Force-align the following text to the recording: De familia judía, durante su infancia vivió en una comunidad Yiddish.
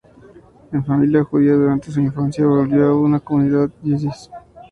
De 0.71 0.81
familia 0.81 1.23
judía, 1.23 1.53
durante 1.53 1.91
su 1.91 1.99
infancia 1.99 2.43
vivió 2.47 2.89
en 2.91 2.95
una 2.97 3.19
comunidad 3.19 3.69
Yiddish. 3.83 4.31